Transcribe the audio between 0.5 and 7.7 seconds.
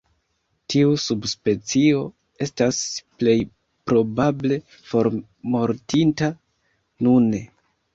Tiu subspecio estas plej probable formortinta nune.